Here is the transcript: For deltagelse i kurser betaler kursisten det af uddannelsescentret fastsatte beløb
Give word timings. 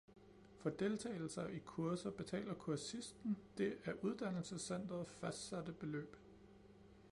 For 0.57 0.69
deltagelse 0.71 1.51
i 1.53 1.59
kurser 1.59 2.09
betaler 2.11 2.53
kursisten 2.53 3.37
det 3.57 3.77
af 3.85 3.93
uddannelsescentret 4.03 5.07
fastsatte 5.07 5.73
beløb 5.73 6.15